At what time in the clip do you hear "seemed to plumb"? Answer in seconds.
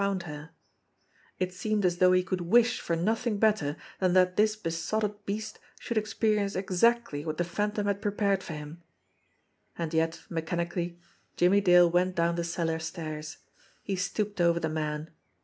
0.09-0.25